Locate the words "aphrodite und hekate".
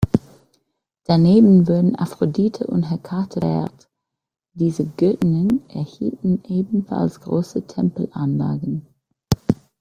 1.95-3.33